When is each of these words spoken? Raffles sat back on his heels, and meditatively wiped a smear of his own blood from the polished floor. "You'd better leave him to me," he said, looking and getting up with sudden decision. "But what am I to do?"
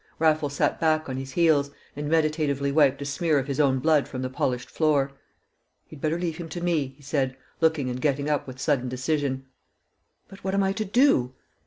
Raffles 0.17 0.53
sat 0.53 0.79
back 0.81 1.07
on 1.09 1.17
his 1.17 1.33
heels, 1.33 1.69
and 1.95 2.09
meditatively 2.09 2.71
wiped 2.71 3.03
a 3.03 3.05
smear 3.05 3.37
of 3.37 3.45
his 3.45 3.59
own 3.59 3.77
blood 3.77 4.07
from 4.07 4.23
the 4.23 4.31
polished 4.31 4.67
floor. 4.67 5.11
"You'd 5.89 6.01
better 6.01 6.17
leave 6.19 6.37
him 6.37 6.49
to 6.49 6.59
me," 6.59 6.95
he 6.97 7.03
said, 7.03 7.37
looking 7.59 7.87
and 7.87 8.01
getting 8.01 8.27
up 8.27 8.47
with 8.47 8.59
sudden 8.59 8.89
decision. 8.89 9.45
"But 10.27 10.43
what 10.43 10.55
am 10.55 10.63
I 10.63 10.73
to 10.73 10.85
do?" 10.85 11.35